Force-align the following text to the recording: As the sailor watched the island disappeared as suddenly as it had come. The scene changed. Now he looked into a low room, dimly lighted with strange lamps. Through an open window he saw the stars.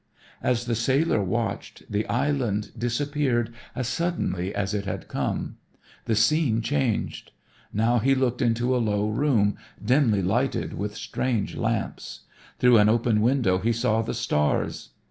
As 0.41 0.65
the 0.65 0.73
sailor 0.73 1.21
watched 1.23 1.83
the 1.87 2.07
island 2.09 2.71
disappeared 2.75 3.53
as 3.75 3.87
suddenly 3.87 4.51
as 4.55 4.73
it 4.73 4.85
had 4.85 5.07
come. 5.07 5.57
The 6.05 6.15
scene 6.15 6.63
changed. 6.63 7.31
Now 7.71 7.99
he 7.99 8.15
looked 8.15 8.41
into 8.41 8.75
a 8.75 8.81
low 8.81 9.07
room, 9.07 9.57
dimly 9.79 10.23
lighted 10.23 10.73
with 10.73 10.95
strange 10.95 11.55
lamps. 11.55 12.21
Through 12.57 12.79
an 12.79 12.89
open 12.89 13.21
window 13.21 13.59
he 13.59 13.71
saw 13.73 14.01
the 14.01 14.15
stars. 14.15 14.89